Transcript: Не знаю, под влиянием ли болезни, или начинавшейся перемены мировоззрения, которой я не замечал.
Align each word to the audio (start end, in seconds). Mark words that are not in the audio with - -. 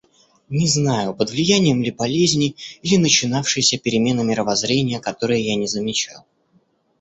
Не 0.49 0.67
знаю, 0.67 1.13
под 1.13 1.29
влиянием 1.29 1.83
ли 1.83 1.91
болезни, 1.91 2.55
или 2.81 2.95
начинавшейся 2.97 3.77
перемены 3.77 4.23
мировоззрения, 4.23 4.99
которой 4.99 5.43
я 5.43 5.55
не 5.55 5.67
замечал. 5.67 6.25